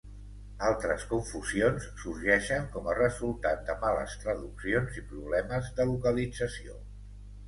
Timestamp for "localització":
5.91-6.79